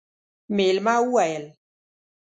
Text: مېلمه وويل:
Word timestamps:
مېلمه 0.55 0.95
وويل: 1.03 1.45